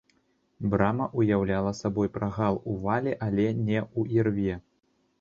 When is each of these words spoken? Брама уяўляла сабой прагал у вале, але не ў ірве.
Брама 0.71 1.07
уяўляла 1.25 1.75
сабой 1.81 2.11
прагал 2.17 2.59
у 2.71 2.81
вале, 2.89 3.17
але 3.29 3.49
не 3.65 3.79
ў 3.99 4.01
ірве. 4.21 4.61